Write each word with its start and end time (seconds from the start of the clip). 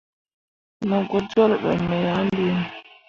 Mo 0.87 0.97
gbo 1.07 1.17
jolle 1.29 1.55
be 1.63 1.71
me 1.87 1.97
ah 2.15 2.21
liini. 2.35 2.65